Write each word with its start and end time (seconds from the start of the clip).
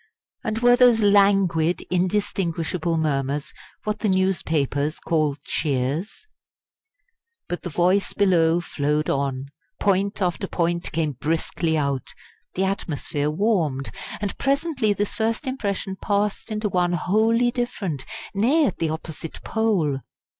And 0.43 0.57
were 0.63 0.75
those 0.75 1.03
languid, 1.03 1.81
indistinguishable 1.91 2.97
murmurs 2.97 3.53
what 3.83 3.99
the 3.99 4.09
newspapers 4.09 4.97
call 4.97 5.37
"cheers"? 5.43 6.25
But 7.47 7.61
the 7.61 7.69
voice 7.69 8.11
below 8.11 8.61
flowed 8.61 9.11
on; 9.11 9.49
point 9.79 10.19
after 10.19 10.47
point 10.47 10.91
came 10.91 11.11
briskly 11.11 11.77
out; 11.77 12.15
the 12.55 12.63
atmosphere 12.65 13.29
warmed; 13.29 13.91
and 14.19 14.35
presently 14.39 14.91
this 14.91 15.13
first 15.13 15.45
impression 15.45 15.95
passed 15.97 16.51
into 16.51 16.67
one 16.67 16.93
wholly 16.93 17.51
different 17.51 18.03
nay, 18.33 18.65
at 18.65 18.79
the 18.79 18.89
opposite 18.89 19.43
pole. 19.43 19.99